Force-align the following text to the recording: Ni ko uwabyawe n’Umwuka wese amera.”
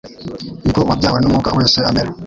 Ni 0.65 0.71
ko 0.75 0.79
uwabyawe 0.81 1.17
n’Umwuka 1.19 1.49
wese 1.57 1.77
amera.” 1.89 2.11